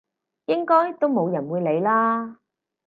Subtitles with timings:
[0.45, 2.39] 應該都冇人會理啦！